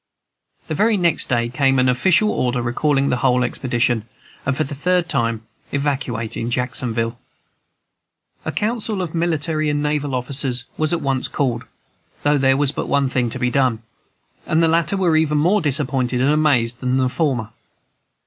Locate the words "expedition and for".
3.43-4.63